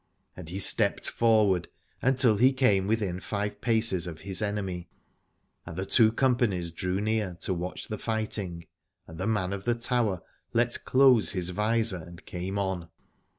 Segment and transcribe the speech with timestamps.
[0.35, 1.67] And he stepped forward
[2.01, 4.89] until he came within five paces of his enemy,
[5.63, 8.65] and the two companies drew near to watch the fighting,
[9.05, 12.89] and the man of the Tower let close his visor and came on.